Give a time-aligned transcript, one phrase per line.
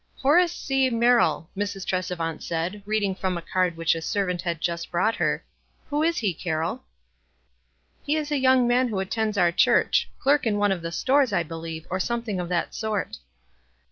[0.17, 0.89] "Horace C.
[0.89, 1.85] Merrill," Mrs.
[1.85, 5.43] Tresevant said, reading from a card which a servant had just brought her."
[5.91, 6.83] Who is he, Carroll?"
[8.03, 11.31] "He is a young man who attends our church— clerk in one of the stores,
[11.31, 13.19] I believe, or some thing of that sort."